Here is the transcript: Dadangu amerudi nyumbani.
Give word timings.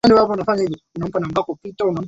Dadangu 0.09 0.31
amerudi 0.33 0.77
nyumbani. 0.99 1.27